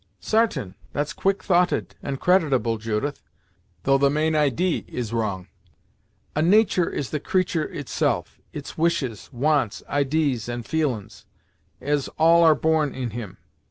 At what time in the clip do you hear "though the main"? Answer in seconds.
3.83-4.35